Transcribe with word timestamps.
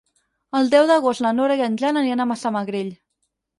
El 0.59 0.71
deu 0.75 0.87
d'agost 0.91 1.23
na 1.27 1.35
Nora 1.41 1.59
i 1.61 1.63
en 1.67 1.77
Jan 1.83 2.01
aniran 2.03 2.27
a 2.27 2.29
Massamagrell. 2.33 2.93